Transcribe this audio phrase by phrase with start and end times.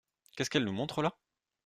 [0.35, 1.15] Qu’est-ce qu’elle nous montre là?